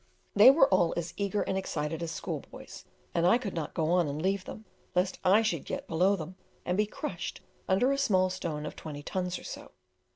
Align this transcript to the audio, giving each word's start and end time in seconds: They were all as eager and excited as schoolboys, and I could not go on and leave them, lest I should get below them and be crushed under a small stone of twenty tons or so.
They 0.35 0.49
were 0.49 0.67
all 0.69 0.95
as 0.97 1.13
eager 1.15 1.43
and 1.43 1.55
excited 1.55 2.01
as 2.01 2.09
schoolboys, 2.09 2.85
and 3.13 3.27
I 3.27 3.37
could 3.37 3.53
not 3.53 3.75
go 3.75 3.91
on 3.91 4.07
and 4.07 4.19
leave 4.19 4.45
them, 4.45 4.65
lest 4.95 5.19
I 5.23 5.43
should 5.43 5.63
get 5.63 5.87
below 5.87 6.15
them 6.15 6.37
and 6.65 6.75
be 6.75 6.87
crushed 6.87 7.41
under 7.69 7.91
a 7.91 7.99
small 7.99 8.31
stone 8.31 8.65
of 8.65 8.75
twenty 8.75 9.03
tons 9.03 9.37
or 9.37 9.43
so. 9.43 9.73